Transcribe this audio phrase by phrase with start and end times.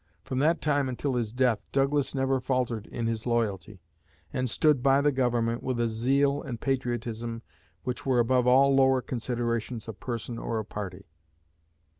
[0.23, 3.83] From that time until his death Douglas never faltered in his loyalty,
[4.33, 7.43] and stood by the Government with a zeal and patriotism
[7.83, 11.05] which were above all lower considerations of person or of party.